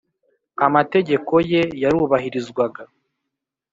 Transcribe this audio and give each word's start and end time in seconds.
amategeko 0.67 1.33
ye 1.51 1.61
yarubahirizwaga 1.83 2.81